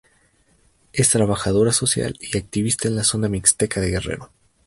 [0.93, 4.31] Es trabajadora social y activista en la zona mixteca de Guerrero.